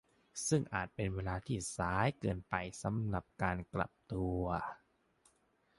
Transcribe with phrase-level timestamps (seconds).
[0.47, 2.53] ซึ่งอาจเป็นเวลาที่สายเกินไป
[2.83, 4.43] สำหรับการกลับตัว